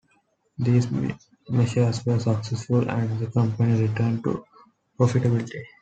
These 0.57 0.87
measures 1.47 2.03
were 2.07 2.17
successful 2.17 2.89
and 2.89 3.19
the 3.19 3.27
company 3.27 3.87
returned 3.87 4.23
to 4.23 4.43
profitability. 4.99 5.61